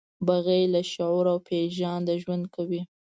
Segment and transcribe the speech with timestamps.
[0.27, 2.81] بغیر له شعور او پېژانده ژوند کوي.